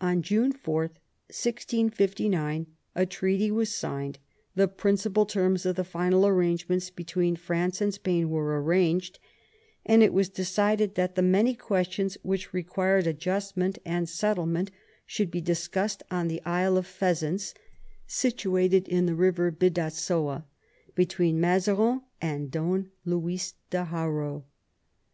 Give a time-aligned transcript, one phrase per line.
[0.00, 4.18] On June 4, 1659, a treaty was signed,
[4.54, 9.18] the principal terms of the final arrangements between France and Spain were arranged,
[9.84, 14.22] and it was decided that the many questions which required adjustment and VIII THE PEACE
[14.24, 17.54] OF THE PYRENEES 145 settlement should be discussed on the Isle of Pheasants,
[18.06, 20.44] situated in the river Bidassoa,
[20.94, 24.46] between Mazarin and Don Luis de Haro.